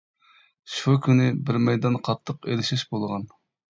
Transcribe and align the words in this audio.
شۇ 0.77 0.95
كۈنى 1.09 1.29
بىر 1.51 1.61
مەيدان 1.69 2.01
قاتتىق 2.11 2.53
ئېلىشىش 2.53 2.91
بولغان. 2.95 3.35